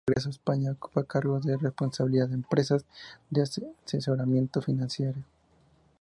[0.07, 2.85] De regreso a España, ocupa cargos de responsabilidad en empresas
[3.29, 5.19] de asesoramiento financiero.